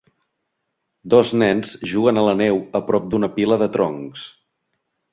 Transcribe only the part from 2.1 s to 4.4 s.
a la neu a prop d'una pila de troncs.